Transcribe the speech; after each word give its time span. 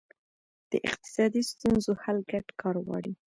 د 0.71 0.73
اقتصادي 0.89 1.41
ستونزو 1.51 1.91
حل 2.03 2.17
ګډ 2.31 2.45
کار 2.61 2.75
غواړي. 2.85 3.13